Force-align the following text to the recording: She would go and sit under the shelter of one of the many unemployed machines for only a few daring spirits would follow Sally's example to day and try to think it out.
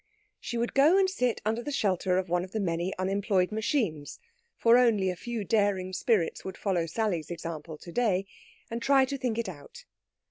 She 0.39 0.57
would 0.57 0.73
go 0.73 0.97
and 0.97 1.07
sit 1.07 1.43
under 1.45 1.61
the 1.61 1.71
shelter 1.71 2.17
of 2.17 2.27
one 2.27 2.43
of 2.43 2.53
the 2.53 2.59
many 2.59 2.91
unemployed 2.97 3.51
machines 3.51 4.17
for 4.57 4.75
only 4.79 5.11
a 5.11 5.15
few 5.15 5.43
daring 5.43 5.93
spirits 5.93 6.43
would 6.43 6.57
follow 6.57 6.87
Sally's 6.87 7.29
example 7.29 7.77
to 7.77 7.91
day 7.91 8.25
and 8.71 8.81
try 8.81 9.05
to 9.05 9.15
think 9.19 9.37
it 9.37 9.47
out. 9.47 9.85